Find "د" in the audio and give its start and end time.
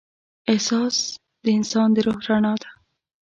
1.43-1.45, 1.95-1.97